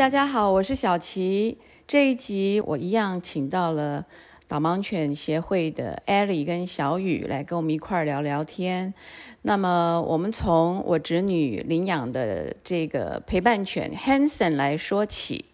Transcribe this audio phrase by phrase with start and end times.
[0.00, 1.58] 大家好，我是小琪。
[1.86, 4.06] 这一集我一样请到了
[4.48, 8.94] 导盲犬协会的艾莉跟小雨来跟我们一块儿聊聊天。
[9.42, 15.44] 那么我们从我侄女领养的这个陪伴犬 Hanson 来说起。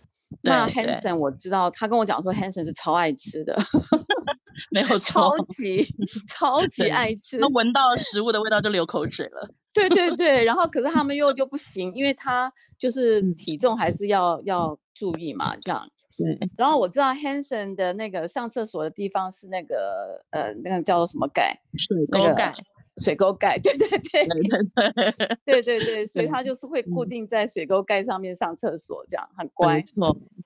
[0.43, 3.59] 那 Hanson 我知道，他跟我讲说 Hanson 是超爱吃的，
[4.77, 5.83] 没有超级
[6.29, 9.49] 超级爱吃，那闻到食物的味道就流口水了。
[9.73, 15.89] 对对对，然后可是他们又又不行，因为他就是体重还是要要注意嘛，这样。
[16.19, 16.39] 对。
[16.59, 21.59] 然后我知道 Hanson 的那个上厕所的地方是那个呃那个叫做什么盖？
[21.89, 22.55] 水沟盖。
[23.03, 24.27] 水沟盖， 对对对，
[25.45, 29.85] 对对对，所以他就是会固定在水沟盖上面上厕所，这样很乖。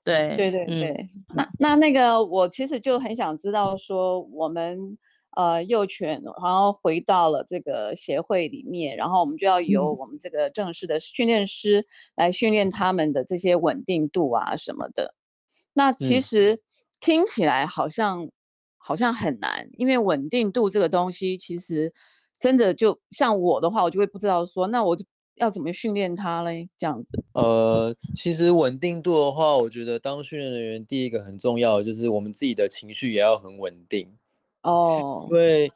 [0.02, 1.09] 对对对对。
[1.34, 4.98] 那那那个我其实就很想知道说，我们
[5.37, 15.15] 呃幼犬然后回到了这个协会里面，然后我们就要由我们这个正式的训练师来训练他们的这些稳定度啊什么的。
[15.74, 16.60] 那其实
[16.98, 18.28] 听起来好像
[18.76, 21.95] 好像很难，因为稳定度这个东西其实。
[22.41, 26.66] 真的就像我的话，我就会不知道说，那我就要怎么训练它嘞？
[26.74, 27.23] 这样子。
[27.35, 34.11] 呃，其实稳定度的话，我觉得当训练人员第一个很重要的就是我们自己的情绪也要很稳定。
[34.63, 35.27] 哦。
[35.30, 35.71] 因为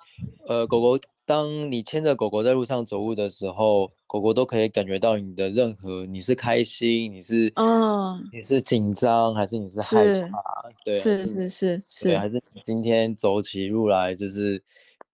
[0.49, 10.43] 呃，狗狗，当你牵着狗狗在路上走路的时候，狗狗都可以感觉到你的任何，你是开心，你是嗯，你是紧张，还是你是害怕？
[10.83, 14.63] 对，是是是是，还是你今天走起路来就是。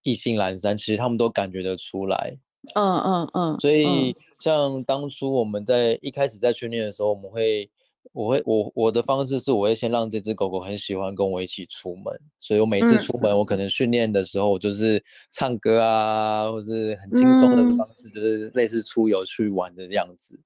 [0.03, 2.39] 意兴阑珊，其实他们都感觉得出来。
[2.75, 3.61] 嗯嗯嗯。
[3.61, 7.70] 所以像当初我们在一开始在训练的时候，我们会，
[8.12, 12.05] 我会，我我的方式是，我会先让这只狗狗很喜欢跟我一起出门。
[12.39, 20.39] 所以我每次出门，我可能训练的时候，我就是唱歌啊，或是很轻松的方式，就是类似出游去玩的样子，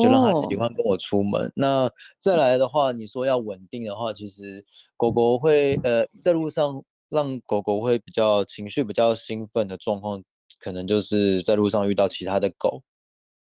[0.00, 1.52] 就让它喜欢跟我出门。
[1.56, 1.90] 那
[2.20, 4.64] 再来的话，你说要稳定的话，其实
[4.96, 6.84] 狗狗会呃在路上。
[7.08, 10.22] 让狗狗会比较情绪比较兴奋的状况，
[10.58, 12.82] 可能就是在路上遇到其他的狗，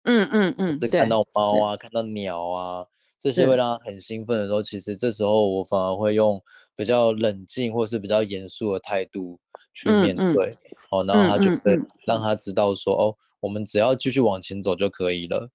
[0.04, 2.86] 嗯嗯嗯，看到猫啊，看到鸟啊，
[3.18, 6.42] 这些会让它很兴奋的时候，其实这时候我反而会用
[6.76, 9.38] 比较冷静或是比较严肃的态度
[9.72, 10.50] 去面对，
[10.90, 15.48] 哦，然后他就会让他知道说，哦，我们只要继续往前走就可以了，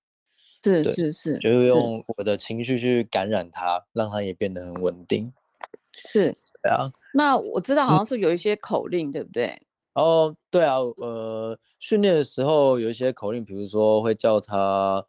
[0.64, 1.68] 是是是，就是。
[1.70, 5.32] 用我的情绪去感染它，让它也变得很稳定，
[5.94, 6.36] 是。
[6.62, 9.62] 对啊， 那我知道好像是有一些口令，对不对？
[9.94, 15.04] 哦，对啊，呃，训练的时候有一些口令，比如说会叫他，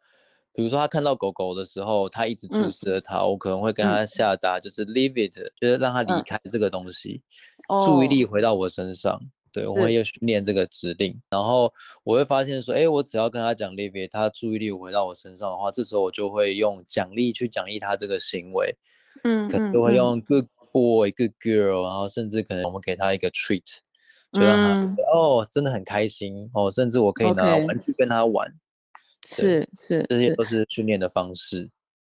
[0.53, 4.05] 比如说他看到狗狗的时候，他一直注视着它，我可能会跟他。
[4.05, 7.21] 下达，就是 leave it，就是让他离开这个东西，
[7.85, 9.19] 注意力回到我身上。
[9.53, 11.71] 对，我会训练这个指令，然后
[12.03, 18.75] 我会发现说，哎，我只要跟他讲 leave it，他注意力回到我身上的话，这时候我就会用奖励去奖励他这个行为，
[19.23, 20.45] 嗯，可能就会用 good。
[20.71, 23.79] Boy good girl，然后甚至可能我们给他一个 treat，
[24.31, 28.51] 就让他哦，真的很开心哦，甚至我可以拿玩具跟他玩，
[29.27, 31.69] 是是，这些都是训练的方式。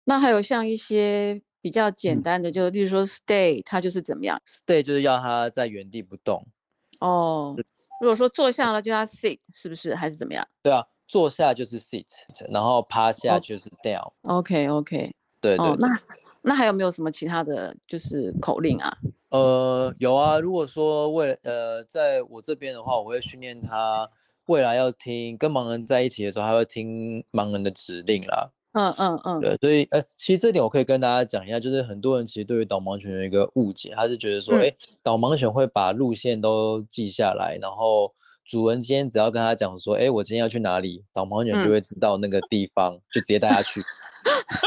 [0.06, 6.46] 那还有像一些比较简单的，就例如说 stay，它就是怎么样？stay 就是要他在原地不动。
[7.00, 7.56] 哦，
[8.02, 9.96] 如果说坐下了就要 sit，是不是？
[9.96, 10.46] 还是怎么样？
[10.62, 12.06] 对啊，坐下就是 sit，
[12.50, 14.12] 然后趴下就是 down。
[14.24, 15.76] OK OK，对对。
[15.78, 15.88] 那
[16.44, 18.98] 那还有没有什么其他的就是口令啊？
[19.30, 20.40] 呃，有啊。
[20.40, 24.10] 如果说为呃，在我这边的话，我会训练他
[24.48, 28.52] 未来要听跟盲人在一起的时候，他会听盲人的指令啦。
[28.74, 29.40] 嗯嗯嗯。
[29.40, 34.72] 对，所以呃，其实这点我可以跟大家讲一下，就是很多人其实对于导盲犬有一个误解，他是觉得说，哎，
[35.02, 38.14] 导盲犬会把路线都记下来，然后
[38.46, 43.82] 主人今天只要跟他讲说，哎，我今天要去哪里，导盲犬就会知道那个地方，就直接带他去。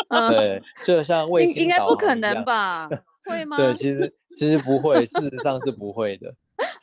[0.30, 2.88] 对，就像卫星应该不可能吧？
[3.24, 3.56] 会 吗？
[3.56, 6.34] 对，其实其实不会，事实上是不会的。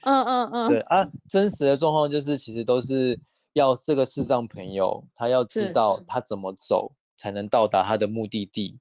[0.01, 0.69] 嗯 嗯嗯。
[0.69, 3.19] 对啊，真实的状况就是，其实都是
[3.53, 8.79] 要这个视障朋友，他要知道他怎么走才能到达他的目的地。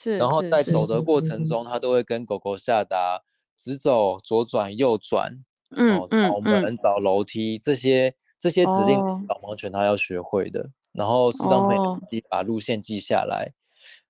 [0.00, 0.18] 是。
[0.18, 3.22] 然后在走的过程中，他都会跟狗狗下达
[3.56, 10.68] 直走、左转、右转，嗯嗯，找门、找楼梯这些这些指令，导盲犬它要学会的。
[10.92, 13.52] 然后视障朋友把路线记下来，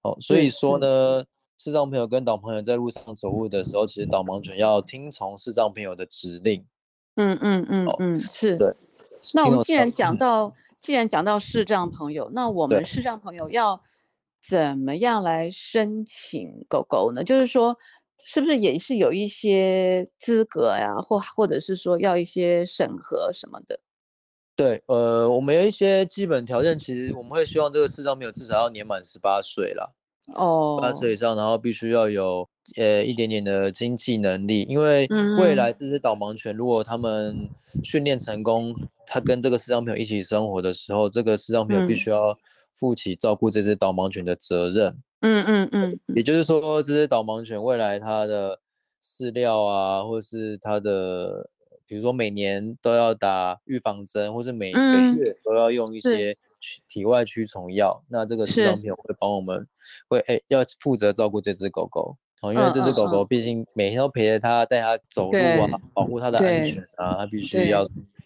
[0.02, 1.24] 哦，所以说呢，
[1.58, 6.64] 视障朋友跟导盲犬在路上走路的时候，其实导盲犬要听从视障朋友的指令。
[7.16, 8.56] 嗯嗯嗯嗯，是。
[8.56, 8.74] 对。
[9.34, 13.80] 那我们既然讲到，既然讲到视障朋友，那我们视障朋友要
[14.40, 17.24] 怎么样来申请狗狗呢？
[17.24, 17.76] 就是说，
[18.24, 23.78] 是不是也是有一些资格呀，或或者是说要一些审核什么的？
[24.56, 29.90] 对，呃，我们有一些基本条件，其实我们会希望这个视障朋友至少要年满十八岁啦。
[30.34, 35.06] 哦，八岁以上，然后必须要有呃一点点的经济能力，因为
[35.38, 37.48] 未嗯来这只导盲犬如果他们
[37.84, 38.74] 训练成功，
[39.06, 42.36] 他跟这个视障朋友一起生活的时候，这个视障朋友必嗯须要
[42.74, 45.00] 负起照顾这只导盲犬的责任。
[45.20, 48.60] 嗯嗯嗯也就是说，这只导盲犬未来它的
[49.02, 51.48] 饲料啊，或是它的，
[51.86, 58.02] 比如说每年都要打预防针，或是每个嗯月都要用一些驱体外驱虫药。
[58.08, 59.66] 那这个视障是朋友会帮我们，
[60.08, 62.16] 会哎、要负责照顾这只狗狗。
[62.42, 67.82] 哦，因为这只狗狗嗯毕竟每天都陪着它，带它走路啊，保护它的安全啊，它必须要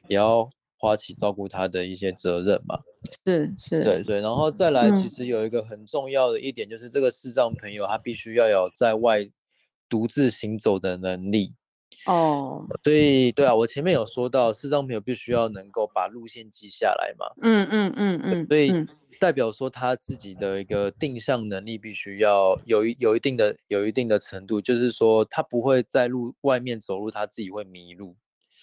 [0.08, 0.50] 也要
[0.80, 2.80] 花起照顾他的一些责任嘛。
[3.24, 9.30] 是是，对对，然后再来，其嗯实有一个很重要的一点，就是这个视障朋友他必须要有在外
[9.88, 11.54] 独自行走的能力。
[12.06, 18.88] 哦，所以，对啊，我前面有说到，视障朋友必须要能够把路线记下来嘛，嗯嗯嗯嗯，所以嗯
[19.18, 28.16] 代表说他自己的一个定向能力必须要有一有一定的有一定的程度，就是说他不会在路外面走路，他自己会迷路，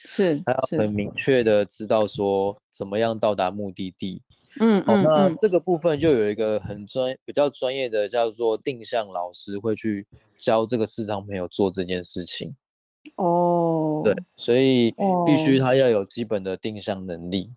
[0.06, 4.22] 是他要很，明确的知道说怎么样到达目的地。
[4.60, 12.56] 哦，嗯嗯嗯，那这个部分就有一个很专、比较专业的叫做定向老师，会去教这个视障朋友做这件事情。
[13.18, 14.92] 哦，对，所以
[15.26, 17.54] 必须哦他要有基本的定向能力。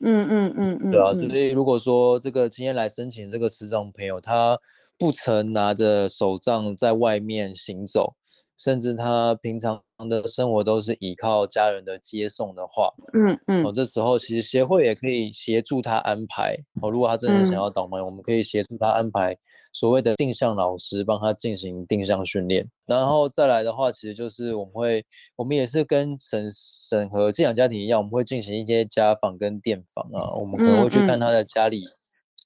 [0.00, 4.56] 嗯嗯嗯嗯，对啊，嗯所以如果说这个今天来申请这个视障朋友，他
[4.96, 8.14] 不曾拿着手杖在外面行走，
[8.56, 16.90] 甚至他平常的生活都是依靠家人的接送的话，嗯嗯哦，这时候其实协会也可以协助他安排哦。
[16.90, 19.36] 如果他真的想嗯要导盲，我们可以协助他安排
[19.72, 22.68] 所谓的定向老师，帮他进行定向训练。
[22.86, 25.04] 然后再来的话，其实就是我们会，
[25.36, 31.82] 我们也是跟审审核寄养家庭一样，我们会进行一些家访跟电访啊，我们可能会去看他的家里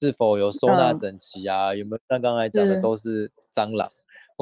[0.01, 3.89] 是否有收纳嗯整齐啊，有没有像刚才讲的都是蟑螂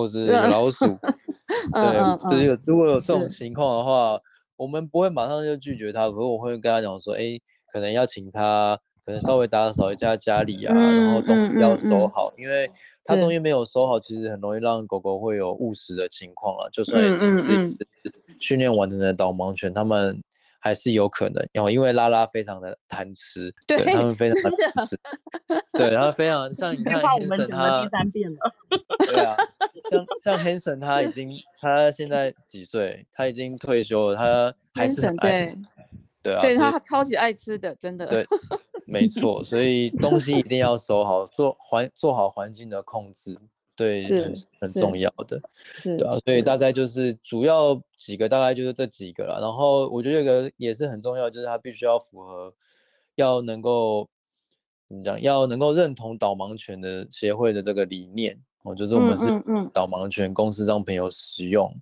[0.01, 0.85] 或是有老鼠。
[1.73, 4.19] 嗯对，只有如果有这种情况的话，
[4.55, 7.37] 我们不会马上就拒绝他，可是我会跟他讲说，哎，
[7.71, 12.71] 可能要请他，可能稍微打扫一下家里啊，然后嗯东西要嗯嗯嗯收好，因为
[13.03, 16.69] 他东西没有收好，其实很容易让狗狗会有误食的情况啊。
[16.71, 17.03] 就算
[17.37, 17.77] 是嗯
[18.39, 20.21] 训练完成的导盲犬，他们
[20.63, 24.97] 还是有可能，然后因为拉拉非常 的贪吃，对他们非常贪吃，
[25.73, 28.37] 对，然后非常像你看 Hanson 他第三遍了。
[28.99, 29.35] 对啊，
[29.89, 30.05] 像
[30.37, 33.05] 像 Hanson 他已经他现在几岁？
[33.11, 35.57] 他已经退休了，他还是很爱吃。
[36.23, 38.05] 对啊，对他超级爱吃的，真的。
[38.05, 38.23] 对，
[38.85, 43.35] 没错，所以东西一定要收好，做环做好环境的控制，
[43.81, 45.41] 对，是很很重要的。
[45.73, 49.39] 是，对啊，所以大概就是主要几个，大概就是这几个了。
[49.41, 52.53] 然后我觉得有个也是很重要，就是它必须要符合，
[53.15, 54.07] 要能够
[54.87, 59.25] 怎么讲，要能够认同导盲犬的协会的这个理念哦，就是我们是
[59.73, 61.73] 导盲犬公司让朋友使用，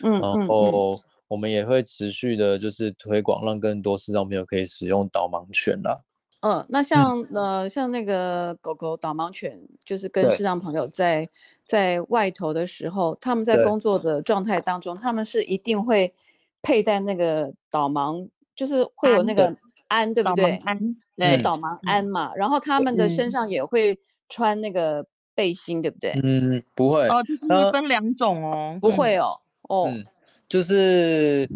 [0.00, 6.02] 然嗯嗯嗯后我们也会持续的就是推广，让更多视障朋友可以使用导盲犬啦。
[6.44, 11.26] 嗯，那像呃像那个狗狗导盲犬，就是跟对视障朋友在
[11.64, 16.12] 在外头的时候，他们在对工作的状态当中，他们是一定会
[16.60, 19.56] 佩戴那个导盲，就是会有鞍那个
[19.88, 20.64] 鞍，对不导对盲？
[20.64, 26.12] 鞍，是对，导盲鞍嘛，然后他们的身嗯上也会穿那个背心，对不对？
[26.22, 28.78] 嗯，不会，哦，就是它会分两种哦。
[28.82, 30.04] 不会哦，哦，嗯，
[30.46, 31.48] 就是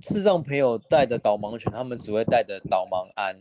[0.00, 3.36] 视障朋友带的导盲犬，他们只会带的导盲鞍。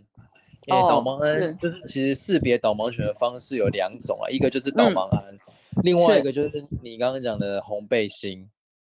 [0.67, 5.37] 因为导哦盲鞍是就是其实识别导盲犬的方式有两种啊，一个就是导嗯盲鞍，
[5.83, 8.49] 另外一个就是你刚刚讲的红背心。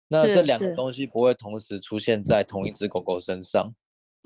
[0.07, 3.73] 那是这两个东西不会同时出现在同一只狗狗身上。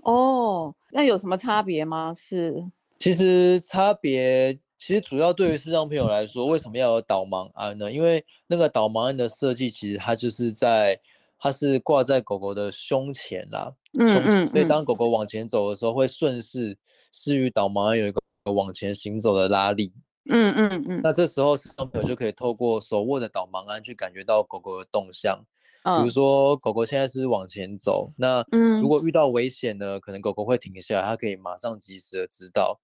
[0.04, 2.14] 哦，那有什么差别吗？
[2.14, 2.54] 是，
[3.00, 7.90] 其实差别，其实主要对于视障朋友来说，为什么要有导盲鞍呢？
[7.90, 11.00] 因为那个导盲鞍的设计，其实它就是在，
[11.40, 16.78] 它是挂在狗狗的胸前啦，嗯胸前，嗯嗯所以当狗狗往前走的时候，会顺势
[17.12, 18.22] 施予导盲鞍有一个
[18.54, 19.94] 往前行走的拉力。
[20.32, 21.12] 嗯嗯嗯，那。
[21.12, 25.40] 这时候视障朋友就可以透过手握的导盲鞍去感觉到狗狗的动向，
[25.84, 32.80] 比如嗯说狗狗现在是往前走，那嗯如果遇到危险呢，可能狗狗会停下来，它可以马上及时的知道。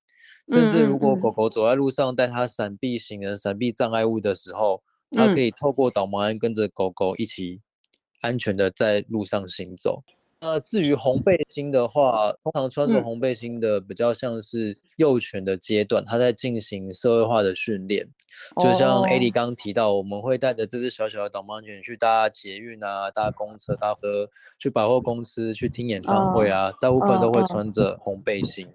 [0.47, 4.81] 甚至如果狗狗走在路上带它闪避行人、闪避障碍物的时候，
[5.11, 5.37] 它可嗯。
[5.37, 7.61] 以透过导盲鞍跟着狗狗一起
[8.21, 10.03] 安全的在路上行走。
[10.41, 18.07] 那至于红背心的话，通常穿着嗯红背心的比较像是幼犬的阶段，它在进行社会化的训练。
[18.61, 24.29] 就像 A 莉哦刚刚提到，我们会带着这只小小的导盲犬去搭捷运啊、搭公车、搭车，
[24.59, 28.67] 去百货公司、去听演唱会啊，大部分都会穿着红背心。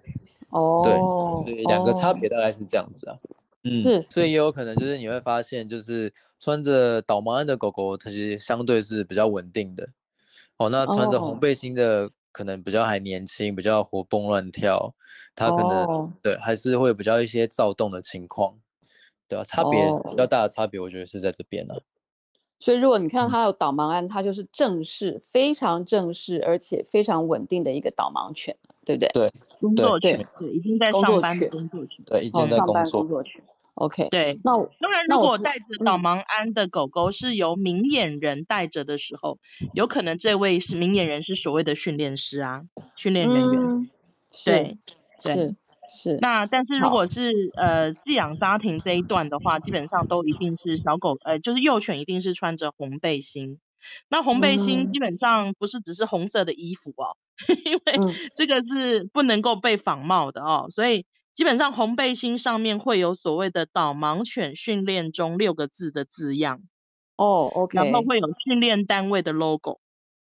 [0.49, 3.15] 哦，对，两个差哦别大概是这样子啊。
[3.63, 4.37] 嗯，是所以也。
[4.37, 9.89] 有可能就是你会发现，就是穿着导盲鞍的狗狗，它其实相对是比较稳定的。
[10.57, 11.37] 哦，那穿着红哦。
[11.39, 14.93] 背心的可能比较还年轻，比较活蹦乱跳，
[15.35, 16.11] 它可能、哦。
[16.21, 18.57] 对还是会有比较一些躁动的情况，
[19.27, 20.23] 对啊，差别比较。
[20.23, 21.75] 哦大的差别，我觉得是在这边呢、
[22.59, 28.55] 所以如果你看到它有导盲鞍，它就是正式、非常正式而且非常稳定的一个导盲犬，
[28.97, 29.29] 对不对？
[29.29, 32.05] 对对工作对犬是已经在上班的工作群。
[32.05, 33.41] 对，已哦，经在上班工作工，作犬。
[33.75, 39.39] OK，对，那我当然，如果带着导嗯盲鞍的狗狗是由明眼人带着的时候，
[39.73, 42.63] 有可能这位是明眼人是所谓的训练师啊，
[42.95, 43.61] 训练人员。
[43.61, 43.89] 嗯，
[44.45, 44.77] 对
[45.23, 45.55] 对是
[45.89, 53.57] 是，那但是如果是呃寄养家庭这一段的话，基本上都一定是小狗，呃，就是幼犬一定是穿着红背心。
[54.09, 54.91] 那红背心嗯。
[54.91, 57.15] 基本上不是只是红色的衣服哦，
[57.65, 58.09] 因为嗯。
[58.35, 66.61] 这个是不能够被仿冒的哦，所以基本上红背心上面会有所谓的导盲犬训练中六个字的字样，
[67.15, 69.79] 哦，OK，然后会有训练单位的 logo。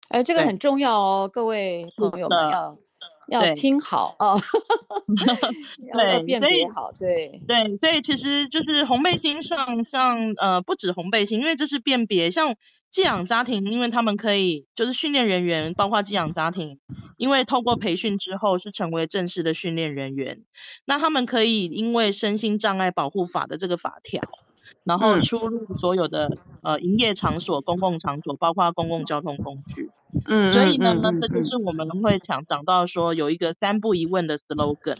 [0.09, 2.77] 哎，这个很重要哦，各位朋友们要
[3.27, 4.37] 要听好哦，
[5.93, 12.55] 对所以辨别好，对，对，所以其实就是红背心上，像呃不止红背心，因为这是辨别，像
[12.89, 16.79] 寄养家庭，因为他们可以就是训练人员，包括寄养家庭，
[17.17, 20.43] 因为透过培训之后是成为正式的训练人员，
[20.85, 24.21] 那他们可以因为身心障碍保护法的这个法条，
[24.83, 25.21] 然后嗯。
[25.25, 26.29] 出入所有的
[26.61, 29.89] 呃营业场所、公共场所，包括公共交通工具。
[30.27, 34.97] 嗯所以呢，嗯嗯这就是我们会想讲到说有一个三不一问的 slogan，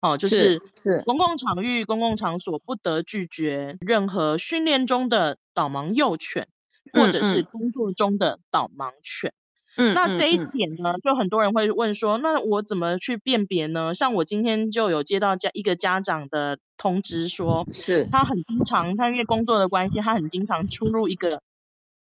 [0.00, 1.02] 哦，就是是是。
[1.04, 6.48] 公共场域、公共场所不得拒绝任何训练中的导盲幼犬，
[6.92, 9.32] 或者是工作中的导盲犬。
[9.76, 10.50] 嗯，嗯那这一嗯。
[10.50, 13.94] 点呢，就很多人会问说，那我怎么去辨别呢？
[13.94, 18.06] 像我今天就有接到家一个家长的通知说，是。
[18.10, 21.40] 他很经常，他因为工作的关系，他很经常出入一个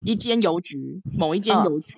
[0.03, 1.95] 一间邮局，某一间嗯邮局。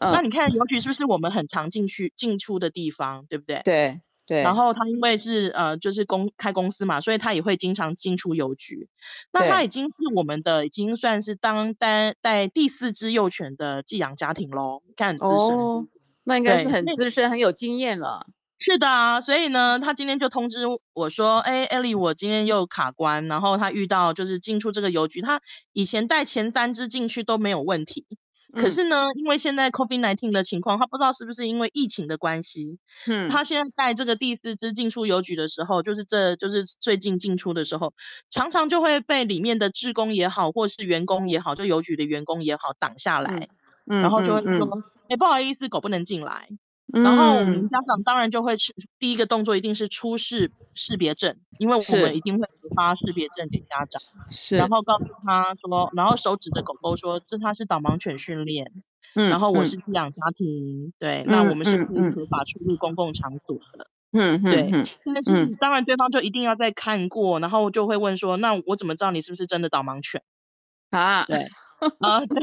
[0.00, 3.62] 那嗯你看邮局是不是我们很常进去进出的地方，对不对？
[3.64, 8.88] 对对，然后他因为是呃就是公开公司嘛，所以他也会经常进出邮局。
[9.32, 15.58] 那他已经是我们的已经算是当单带第四只幼犬的寄养家庭喽，你看很资深。
[15.58, 15.86] 哦，
[16.24, 18.26] 那应该是很资深、很有经验了。
[18.64, 20.60] 是的啊，所以呢，他今天就通知
[20.94, 25.40] 我说，哎，艾莉，我今天又卡关，然后他遇到就是进出这个邮局，他
[25.74, 28.06] 以前带前三只进去都没有问题，
[28.56, 28.70] 可嗯。
[28.70, 37.92] 是呢，因为现在 COVID nineteen 的情况，他不知道是不是因为疫情的关系，嗯，他现在带这个第四只进出邮局的时候，就是这就是最近进出的时候，
[38.30, 43.48] 常常就会被里面的职工也好，或是员工也好，就邮局的员工也好挡下来，
[43.90, 44.00] 嗯。
[44.00, 44.66] 然后就会嗯说，
[45.10, 46.48] 哎、不好意思，狗不能进来。
[47.02, 47.68] 然后我们嗯。
[47.68, 58.70] 家长当然就会去第一个动作一定是出示识别证，因为我们一定会发识别证给家长，是，然后告诉他说，然后手指着狗狗说，这它是导盲犬训练，
[59.14, 63.86] 嗯然后我嗯是寄养家庭，对，那我们是合法出入公共场所的。
[64.12, 64.84] 嗯嗯对嗯。
[65.04, 65.50] 但是嗯。
[65.58, 70.22] 当然对方就一定要再看过，然后就会问说，那我怎么知道你是不是真的导盲犬？
[70.90, 71.48] 啊，对
[72.00, 72.40] 啊，对，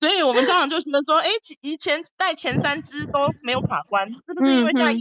[0.00, 4.92] 所以我们家长就觉得说，哎，其以前带前三只都没有卡关，是不是因为这样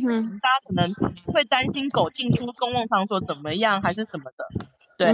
[0.41, 0.93] 大家可能
[1.33, 4.45] 会担心狗进出公共场所怎么样，还是什么的？
[4.97, 5.07] 对，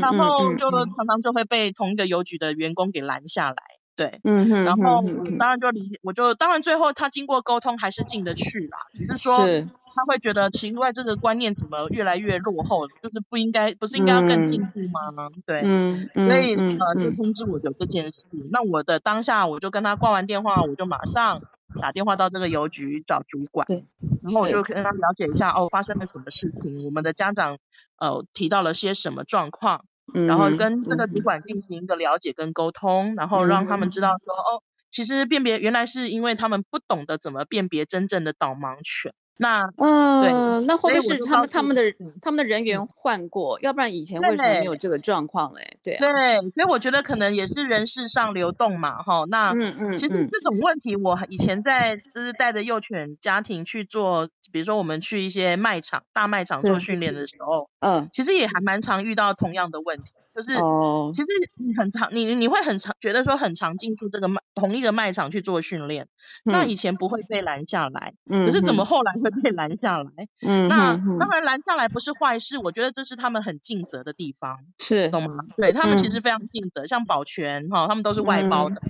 [0.00, 3.56] 然后就常常就会被同一个邮局的员工给拦下来，
[3.94, 4.20] 对。
[4.24, 5.04] 嗯嗯，然后
[5.38, 15.28] 当然就理解，我就当然最后他经过沟通还是进得去啦，只是说是他会觉得奇怪，这个观念怎么越来越落后，就是不应该，不是应该要更进步吗？
[15.46, 18.18] 对，嗯嗯，所以嗯呃就嗯通知我有这件事。
[18.50, 21.40] 那我的当下我就跟他挂完电话，我就马上
[21.80, 23.84] 打电话到这个邮局找主管对，
[24.22, 27.58] 然后我就跟他了解一下哦发生了什么事情，我们的家长
[27.98, 34.62] 呃提到了些什么状况，然后嗯跟这个主管进行一个了解跟沟通，然后让他们知道说哦。
[34.92, 39.14] 其实辨别原来是因为他们不懂得怎么辨别真正的导盲犬。
[39.40, 43.58] 那嗯，对那会不会是他们他们的嗯他们的人员换过？
[43.60, 45.78] 要不然以前为什么没有这个状况嘞？
[45.82, 49.24] 对啊，对，所以我觉得可能也是人事上流动嘛，哈。
[49.28, 66.06] 那嗯嗯其实嗯这种问题，我以前在就是带着幼犬家庭去做，比如说我们去一些卖场、大卖场做训练的时候，嗯其实也还蛮常遇到同样的问题，就是哦其实你很常，你你会很常觉得说很常进出这个卖同一个卖场去做训练，
[66.44, 70.10] 那嗯以前不会被拦下来，嗯可是怎么后来会被拦下来？
[70.46, 74.56] 嗯那当然拦下来不是坏事，我觉得这是他们很尽责的地方。
[74.78, 75.44] 是懂吗？
[75.56, 78.80] 对他们其嗯实非常尽责，像保全哈，他们都是外包的，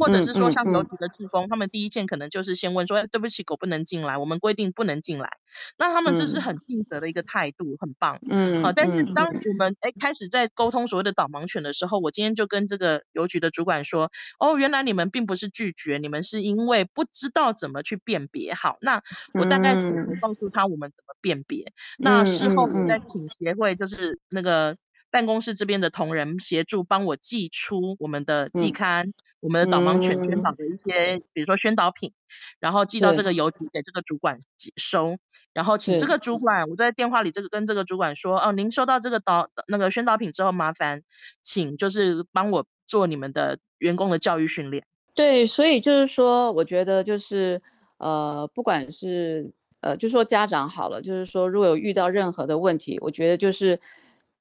[0.00, 5.30] 或者是说像邮局的志工，他们第一件可能就是先问说，哎，对不起，狗不能进来，我们规定不能进来。
[5.78, 8.18] 那他们这是嗯很尽责的一个态度，很棒。
[8.28, 18.54] 嗯，好，但是嗯当我们哎开始在沟通所谓的导盲犬的时候，我今天就跟这个邮局的主管说，哦，原来你们并不是拒绝，你们是因为不知道怎么去辨别。
[18.54, 19.02] 好，那
[19.34, 21.70] 我大概简单嗯告诉他我们怎么辨别。
[21.98, 24.76] 那事后嗯我再请协会，就是那个
[25.10, 29.12] 办公室这边的同仁协助帮我寄出我们的季嗯刊。
[29.40, 32.12] 我们的导盲犬宣导的一些，比如说宣导品，
[32.58, 34.38] 然后寄到这对个邮局给这个主管
[34.76, 35.16] 收，
[35.54, 41.02] 然后请这是个主管，我在电话里这个跟这个主管说，哦，您收到这个导那个宣导品之后，麻烦
[41.42, 44.84] 请就是帮我做你们的员工的教育训练。
[45.14, 47.62] 对，所以就是说，我觉得就是
[47.96, 49.50] 呃，不管是
[49.80, 53.80] 呃，就说家长好了，就是说，如果有遇到任何的问题，我觉得就是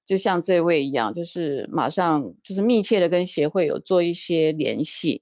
[0.09, 5.21] 就像这位一样，就是马上就是密切的跟协会有做一些联系，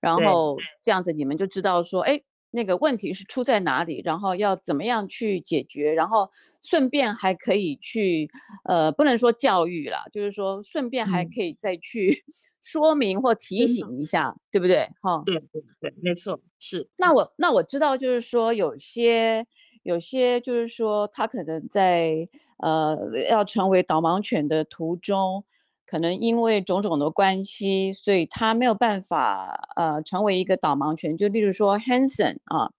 [0.00, 2.22] 然对后这样子你们就知道说，哎，
[2.52, 6.30] 那个问题是出在哪里，然后要怎么样去解决，然后
[6.62, 8.30] 顺便还可以去
[8.66, 12.22] 呃，不能说教育啦，就是说顺便还嗯可以再去
[12.62, 14.88] 说明或提醒一下，对不对？
[15.02, 16.88] 哈，对对对，没错，是。
[16.96, 19.44] 那我那我知道，就是说有些
[19.82, 22.96] 有些就是说他可能在呃
[23.30, 25.44] 要成为导盲犬的途中，
[25.86, 31.16] 可能因为种种的关系，所以他没有办法呃成为一个导盲犬。
[31.16, 32.70] 就例如说 Hanson 啊，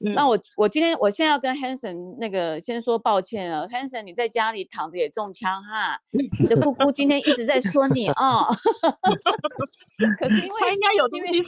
[0.00, 0.28] 那嗯。
[0.28, 8.46] 我我今天我现在要跟 Hanson 那个先说抱歉啊，Hanson 你在家里躺着也中枪哈，你的姑姑今天一直在说你啊
[10.18, 11.42] 可是因为他应该有东因为西，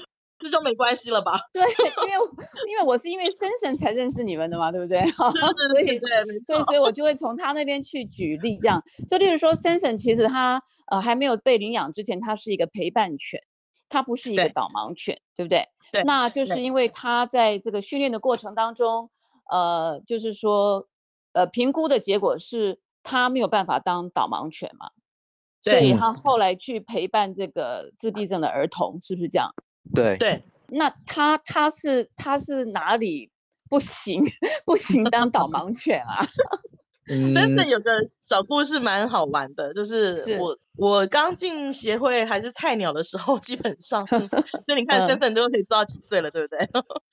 [0.49, 1.33] 这就没关系了吧？
[1.53, 2.27] 对，因为
[2.71, 4.99] 因为我是因为森森才认识你们的嘛，对不对？
[5.73, 5.99] 所以对
[6.47, 6.63] 对。
[6.63, 13.41] 所以我就会从他那边去举例，这样就例如说森森其实他呃还没有被领养之前，他是一个陪伴犬，
[13.89, 15.65] 他不是一个导盲犬，对不对？
[15.93, 19.11] 对那就是因为他在这个训练的过程当中，
[19.51, 20.89] 呃，就是说
[21.33, 24.91] 呃评估的结果是他没有办法当导盲犬嘛，
[25.63, 29.49] 所以嗯他后来去陪伴这个自闭症的儿童，是不是这样？
[29.95, 33.31] 对对，那他他是他是哪里
[33.69, 34.23] 不行
[34.65, 36.25] 不行当导盲犬啊？
[37.33, 37.91] 真的嗯，有个
[38.29, 44.05] 小故事蛮好玩的，就是是我我刚进协会还是菜鸟的时候，基本上
[44.67, 46.59] 就你看嗯身份都可以知道几岁了，对不对？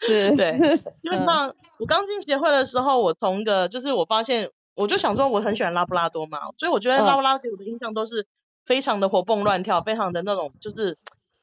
[0.07, 8.25] 是对是，基本嗯上我刚进协会的时候，我从一个就是我发现，我就想说我很喜欢拉布拉多嘛，所以我觉得拉嗯布拉多给我的印象都是
[8.65, 10.97] 非常的活蹦乱跳，非常的那种就是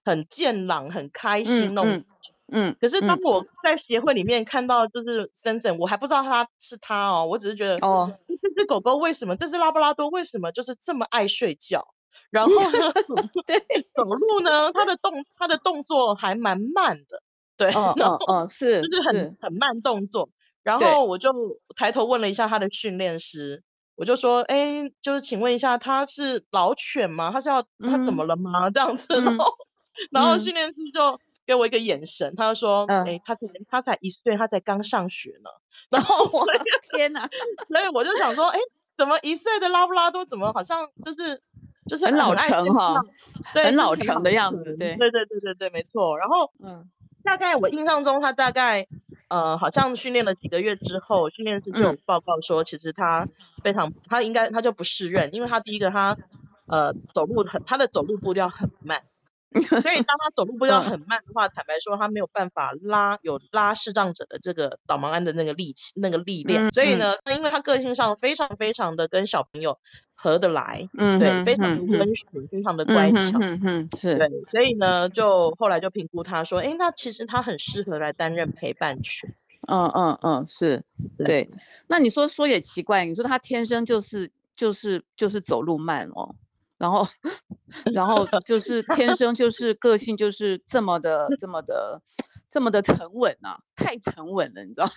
[0.04, 1.90] 很健朗、很开心那种。
[1.92, 2.04] 嗯
[2.52, 11.86] 嗯，可是当嗯我在协会里面看到就是森森，我还不知道他是他哦，我只是觉得哦，这只狗狗为什么，这只拉布拉多为什么就是这么爱睡觉？
[12.28, 12.58] 然后呢，
[13.46, 13.56] 对，
[13.94, 17.22] 走路呢，它的动它的动作还蛮慢的，
[17.56, 20.28] 对，嗯嗯嗯，是就是很是，很慢动作。
[20.64, 21.30] 然后我就
[21.76, 23.62] 抬头问了一下他的训练师，
[23.94, 27.30] 我就说，哎，就是请问一下，他是老犬吗？
[27.30, 28.68] 他是要他怎么嗯了吗？
[28.70, 29.54] 这样子，然嗯后
[30.12, 30.40] 然后嗯。
[30.40, 33.04] 训练师就给我一个眼神，他就说，嗯。
[33.04, 35.50] 哎，他才他才一岁，他才刚上学呢。
[35.90, 37.28] 然后所哇以天哪，
[37.68, 38.58] 所以我就想说，哎，
[38.96, 41.40] 怎么一岁的拉布拉多怎么好像就是
[41.88, 43.00] 就是很老成哈
[43.54, 45.10] 很老成的样子对对。
[45.10, 46.16] 对对对对，没错。
[46.18, 46.88] 然后嗯。
[47.22, 48.86] 大概我印象中，他大概
[49.28, 51.98] 呃，好像训练了几个月之后，训练师就有嗯。
[52.06, 53.26] 报告说，其实他
[53.62, 56.16] 非常，他应该他就不适任，因为他第一个他
[56.66, 59.02] 呃走路很，他的走路步调很慢，
[59.52, 69.76] 所以当他走路步 调嗯很慢的话，坦白说他没有办法拉有拉视障者的这个导盲鞍的那个力气那个力量，嗯所以呢，因为他个性上非常非常的跟小朋友
[70.14, 73.38] 合得来，对，嗯对非常温驯，非常的乖嗯巧。
[73.38, 79.30] 嗯哼哼是对，所以呢，就后来就评估他说，诶，那其实他很适合来担任陪伴犬。
[79.68, 80.82] 嗯嗯嗯，是，
[81.18, 81.50] 对对。
[81.88, 86.34] 那你说说也奇怪，你说他天生就是就是就是走路慢哦，
[86.80, 87.06] 然后
[87.94, 92.00] 然后就是天生就是个性就是这么的这么的
[92.48, 94.90] 这么的沉稳啊，太沉稳了，你知道？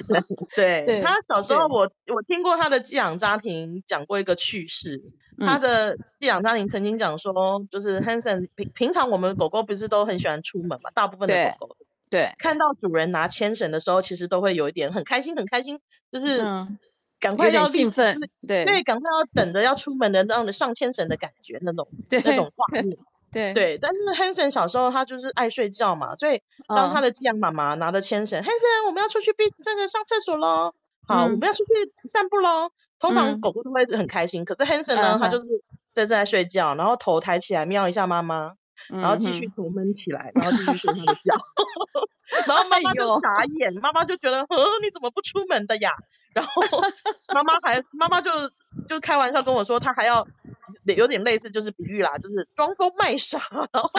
[0.56, 1.80] 对对他小时候我，
[2.14, 5.02] 我听过他的寄养家庭讲过一个趣事。
[5.36, 7.34] 他嗯的寄养家庭曾经讲说，
[7.68, 11.76] 就是 Hanson 平平常我们狗狗不是都很喜欢出门嘛，大部分的狗狗
[12.08, 15.80] 对，看到主人拿牵绳的时候，其实都会有一点很开心，很开心，
[16.12, 16.78] 就是嗯，
[17.24, 22.94] 赶快要立兴奋，对对，赶快要等着要出门的那样的上千绳的感觉，那种对那种画面。
[23.32, 30.74] 对，对，但是 Hanson 小时候他就是爱睡觉嘛，所以当他嗯的寄养妈妈拿着牵绳、h a n s o n 我们要出去避这个上厕所喽，
[31.08, 31.72] 好，我们嗯要出去
[32.12, 32.70] 散步喽。
[33.00, 35.46] 通常嗯狗狗都会很开心，可是 Hanson 呢，他就是
[35.94, 38.52] 在在睡觉，然后头抬起来瞄一下妈妈，
[38.90, 41.34] 然后继续嗯头闷起来，然后继续睡他的觉。
[42.46, 45.90] 然后妈妈就哎呦傻眼，妈妈就觉得，呃，你怎么不出门的呀？
[46.34, 46.50] 然后
[47.34, 48.30] 妈妈还妈妈就
[48.88, 50.26] 就开玩笑跟我说，她还要
[50.84, 53.38] 有点类似，就是比喻啦，就是装疯卖傻，
[53.72, 53.90] 然后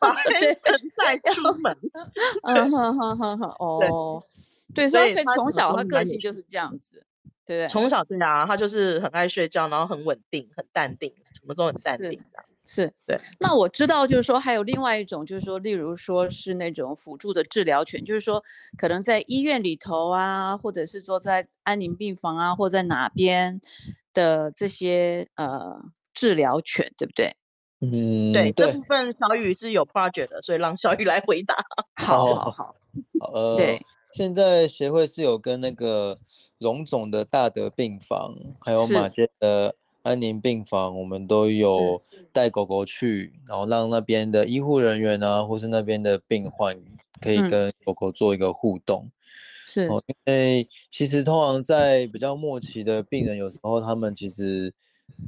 [0.00, 1.76] 把 黑对尘带出门。
[2.42, 4.22] 嗯哼哼哼哼，哦，
[4.74, 7.04] 对，所以所以从小他怎么说蛮有个性就是这样子，
[7.46, 7.68] 对不对？
[7.68, 12.44] 从小对啊，他就是很爱睡觉，然后很稳定，很淡定，什么都很淡定的。
[12.74, 13.14] 是，对。
[13.38, 18.42] 那我知道，就是说还有另外一种，就是说，例如说是那种辅助的治疗犬，就是说
[18.78, 23.60] 可能在医院里头啊，或者是说在安宁病房啊，或在哪边
[24.14, 25.82] 的这些呃
[26.14, 27.30] 治疗犬，对不对？
[27.80, 31.54] 嗯，对，这部，分小雨是有 project 的，所以让小雨来回答。
[32.02, 32.74] 好哦好好，
[33.34, 36.18] 呃，对，现在协会是有跟那个
[36.58, 46.76] 荣总的大德病房，还有是马街的安宁病房，我们都有带狗狗去，然后让那边的医护人员啊，或是那边的病患
[47.20, 47.48] 可以嗯。
[47.48, 49.10] 跟狗狗做一个互动。
[49.64, 54.74] 是哦，因为其实通常在比较末期的病人，有时候他们其实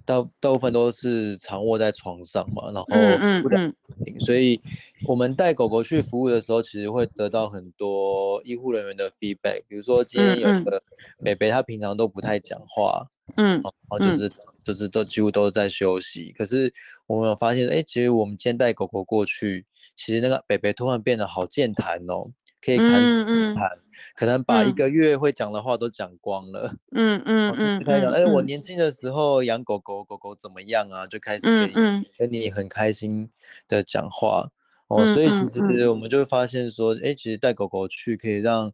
[0.04, 3.74] 大大部分都是常卧在床上嘛，然后嗯嗯不良嗯。
[4.04, 4.60] 病所以
[5.06, 10.82] 我们带狗狗去服务的时候，其实会得到很多医护人员的 feedback，比如说今天有个
[11.22, 13.06] 北北，他平常都不太讲话，
[13.36, 14.30] 嗯然后就是、
[14.62, 16.32] 就是都几乎都在休息。
[16.36, 16.72] 可是
[17.06, 23.70] 我们有发现，哎，其实我们今天带狗狗过去，其实那个北北突然变得好健谈哦，可以谈嗯嗯谈，
[24.14, 26.74] 可能把一嗯个月会讲的话都讲光了。
[26.92, 31.06] 嗯嗯嗯就开始讲，哎、我嗯年轻的时候养狗狗，狗狗怎么样啊？
[31.06, 33.30] 就开始跟你、跟你很开心
[33.68, 34.50] 的讲话
[34.88, 35.04] 哦。
[35.14, 38.72] 所以其实我们就会发现说，哎、其实带狗狗去可以让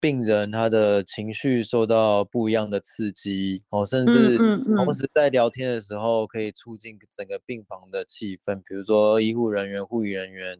[0.00, 10.56] 病人他的情绪受到不一样的刺激哦，甚至同时在聊天的时候可以促进整个病房的气氛，比如说医护人员、护理人员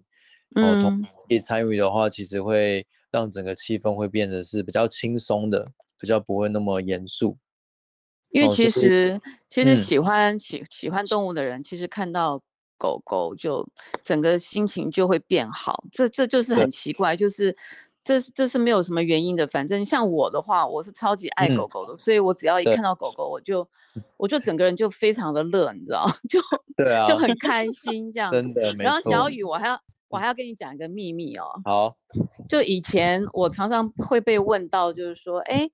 [0.61, 1.07] 哦，同嗯。
[1.29, 5.71] 一起参与的话，其实会让整个气氛会变得是比较轻松的，
[6.01, 7.39] 比较不会那么严肃。
[8.31, 9.77] 因为其实其实嗯。
[9.77, 12.43] 喜欢喜喜欢动物的人，其实看到
[12.77, 13.67] 狗狗就
[14.05, 17.57] 整个心情就会变好，这这就是很奇怪，就是
[18.09, 19.47] 这是这是没有什么原因的。
[19.47, 23.69] 反正像我的话，我是超级爱嗯狗狗的，所以我只要一看到狗狗，我就
[24.17, 26.41] 我就整个人就非常的乐，你知道， 就
[26.75, 28.39] 对啊，就很开心这样子。
[28.41, 29.01] 真的没然后。
[29.03, 31.97] 小雨，我还要我还要跟你讲一个秘密哦，好，
[32.49, 35.69] 就以前我常常会被问到，就是说，哎，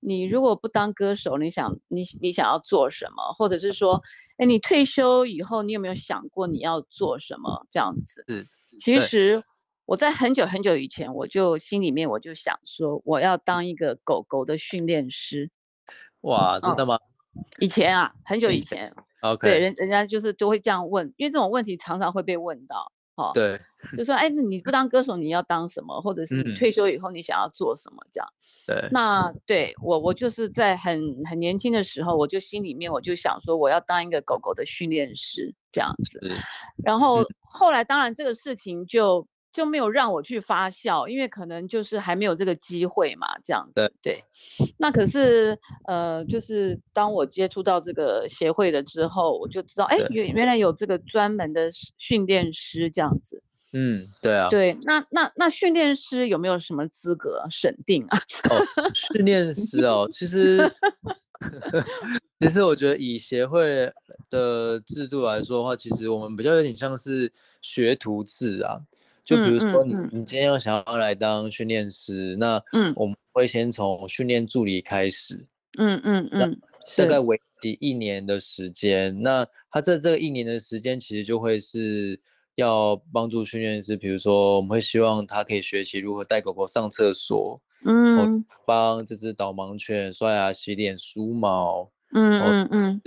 [0.00, 3.32] 你如果不当歌手，你想你你想要做什么？
[3.38, 4.02] 或者是说，
[4.38, 7.64] 哎，你退休以后，你有没有想过你要做什么？
[7.70, 8.24] 这样子。
[8.26, 8.44] 是
[8.76, 9.44] 其对实
[9.86, 15.50] 我在很久很久以前，我就心里面我就想说，我要当一个狗狗的训练师。
[16.22, 16.98] 哇，真的吗
[17.60, 22.92] 以前啊，很久以以前，？OK，对人人家就是都会这样问，因为这种问题常常会被问到。
[23.16, 23.58] 哦，对
[23.96, 25.98] 就说，哎，那你不当歌手，你要当什么？
[26.02, 27.96] 或者是你嗯退休以后，你想要做什么？
[28.12, 28.28] 这样。
[28.66, 36.20] 对，那对我，我就是在很很年轻的时候，我就心里面我就想说，我要当一个狗狗的训练师这样子。
[36.84, 43.90] 然后嗯后来，当然这个事情就就没有让我去发酵，因为可能就是还没有这个机会嘛，这样子。
[44.02, 44.22] 对，
[44.76, 53.42] 那可是呃，就是当我接触到这个协会的之后，我就知道，哎，原原来有这个专门的训训练师这样子。
[53.72, 58.18] 嗯，对啊，对，那那那训练师有没有什么资格审定啊？
[58.50, 60.70] 哦，训练师哦，其实
[62.40, 63.90] 其实我觉得以协会
[64.28, 68.82] 的制度来说的话，其实我们比较有点像是学徒制啊。
[69.26, 72.92] 就比如嗯说你，你今天要想要来当训练师，那嗯。
[72.94, 75.44] 我们会先从训练助理开始，
[75.78, 79.20] 嗯嗯嗯，大是概为期一年的时间。
[79.20, 82.18] 那他在这一年的时间，其实就会是
[82.54, 88.44] 要帮助训练师，比如说我们会希望他可以学习如何带狗狗上厕所，嗯。
[88.64, 93.00] 帮这只导盲犬刷牙、洗脸、梳毛，嗯嗯嗯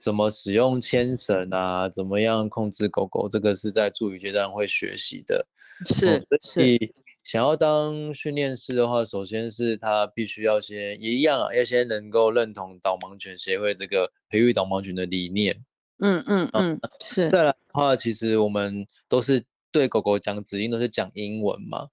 [0.00, 5.46] 怎么使用牵绳啊，怎么样控制狗狗，这个是在助理阶段会学习的。
[5.46, 15.64] 哦是所是，以想要当训练师的话，首先是他必须要先也一样啊，要先能够认同导盲犬协会这个培育导盲犬的理念。
[15.98, 21.88] 嗯嗯嗯是，再来的话，其实我们都是对狗狗讲指令都是讲英文嘛，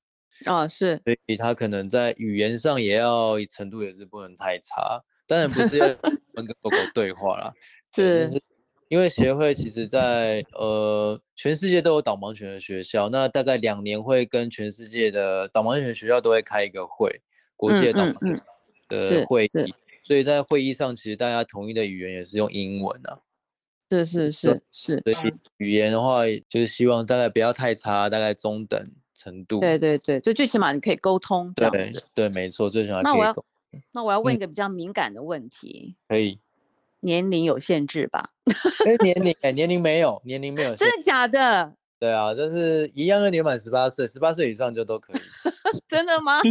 [0.46, 5.02] 哦是，所以他可能在语言上也要程度也是不能太差。
[5.26, 5.88] 当然不是要
[6.34, 7.54] 跟狗狗对话啦，
[7.96, 8.42] 对但是是
[8.90, 17.22] 因为协会其实在呃全世界都有导盲犬的学校，那大概两年会跟全世界的导盲犬学校都会开一个会，
[17.56, 18.46] 国际的导盲犬
[18.90, 23.20] 的会是议，所以在会议上其实大家统一的语言也是用英文啊。
[23.90, 29.60] 是是是是，所以语言的话，就是希望大概不要太差，大概中等程度。
[29.60, 31.94] 对对对，就最起码你可以沟通这样对。
[32.16, 33.46] 对，没错，最起码那我要可以沟
[33.92, 36.40] 那我要问嗯一个比较敏感的问题，可以。
[37.02, 38.30] 年龄有限制吧？
[38.86, 41.74] 哎，年龄哎，年龄没有，年龄没有限真的假的？
[42.00, 45.18] 对啊，但是一样要年满十八岁，十八岁以上就都可以。
[45.88, 46.42] 真的吗？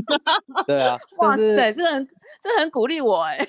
[0.67, 2.07] 对啊，哇塞，这很
[2.43, 3.47] 这很鼓励我哎。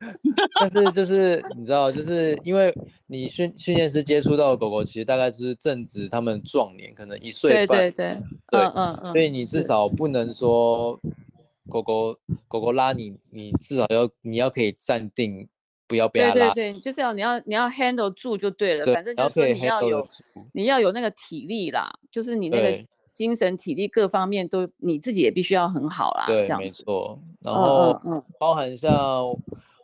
[0.58, 2.74] 但是就是你知道，就是因为
[3.06, 8.18] 你训训练师接触到的狗狗，其实大概就是正值他们壮年，可能一岁对半，对对，
[8.50, 9.12] 对嗯嗯嗯。
[9.12, 10.98] 所以你至少不能说
[11.68, 12.16] 狗狗
[12.52, 15.48] 狗狗拉你，你至少要你要可以站定，
[15.86, 16.52] 不要被它拉。
[16.52, 19.14] 对对对，就是要你要你要 handle 住就对了，对反正
[19.54, 20.08] 你要有住
[20.52, 22.84] 你要有那个体力啦，就是你那个
[23.14, 26.60] 精神体力各方面都你自己也必须要很好啦，这对，样。
[26.60, 27.18] 没错。
[27.40, 28.92] 然嗯后嗯嗯，包含像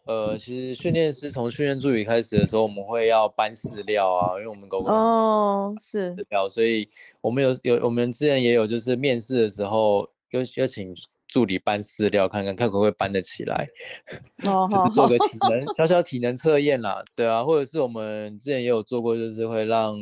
[0.05, 6.87] 呃，其实训练师从训练助理开始的时候，我们会要搬饲料啊，因为我们狗狗哦，是饲料，所以
[7.23, 10.95] 我们有有我们之前也有就是面试的时候，有有请
[11.29, 13.67] 助理搬饲料看看看可不可以搬得起来，
[14.47, 19.95] 哦，就是做个体能 小小体能测验啦，对啊，或者是我们之前也有做过，就是会让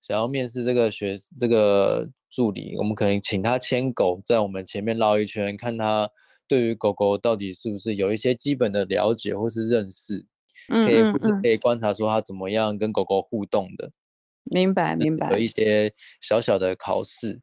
[0.00, 6.08] 想要面试这个学这个助理，我们可能请他牵狗在我们前面绕一圈，看他
[6.46, 10.24] 对于狗狗到底是不是有一些基本的了解或是认识，
[10.68, 13.90] 嗯可以嗯嗯，或是可以观察说他怎么样跟狗狗互动的，
[14.44, 15.48] 明白明白有一。
[15.48, 17.40] 些小小的考试。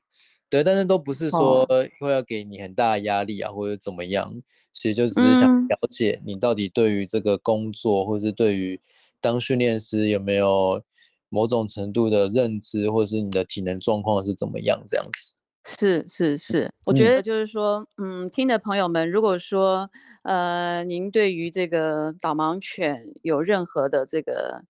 [0.51, 1.65] 对，但是都不是哦。
[1.65, 1.65] 说
[1.99, 4.31] 会要给你很大的压力啊，或者怎么样，
[4.71, 5.69] 其实就只是想嗯。
[5.69, 8.79] 了解你到底对于这个工作，或是对于
[9.19, 10.81] 当训练师有没有
[11.29, 15.36] 某种程度的认知，或是你的体能状况是怎么样这样子。
[15.67, 17.13] 是是是，我觉嗯。
[17.13, 19.89] 得就是说，嗯，听的朋友们，如果说，
[20.23, 24.63] 呃，您对于这个导盲犬有任何的这个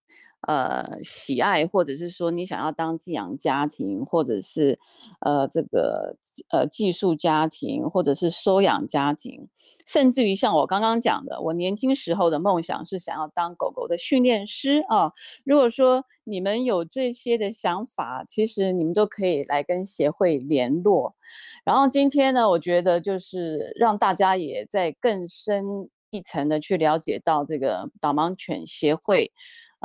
[0.47, 4.77] 呃喜爱，或者是说你想要当寄养家庭，或者是
[5.19, 6.15] 呃这个
[6.51, 9.47] 呃寄宿家庭，或者是收养家庭，
[9.85, 15.11] 甚至于像我刚刚讲的，我年轻时候的梦想是想要当狗狗的训练师啊。
[15.43, 21.15] 如果说你们有这些的想法，其实你们都可以来跟协会联络。
[21.63, 29.31] 然后今天呢，我觉得就是让大家也在更深一层的去了解到这个导盲犬协会，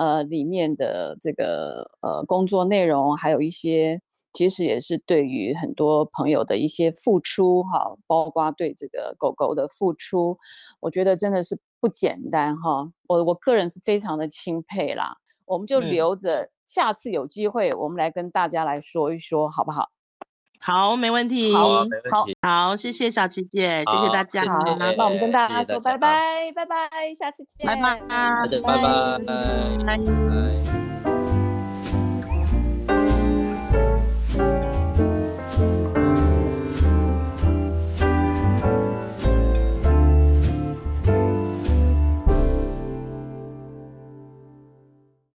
[0.01, 4.01] 呃里面的这个呃工作内容，还有一些
[4.33, 10.39] 其实也是对于很多朋友的一些付出哈，包括对这个狗狗的付出，
[10.81, 12.91] 我觉得真的是不简单哈。
[13.09, 15.15] 我我个人是非常的钦佩啦。
[15.45, 19.89] 我们就嗯留着下次有机会，我们来跟大家来说一说，好不好？
[20.61, 21.55] 好，没问题。
[21.55, 22.37] 好啊，没问好题。
[22.42, 24.42] 好，谢谢小琪姐，谢谢大家。
[24.42, 26.77] 好，那我们跟大家说拜拜，拜拜，
[27.18, 29.18] 下次见，拜拜大家拜拜，
[29.87, 30.89] 拜拜。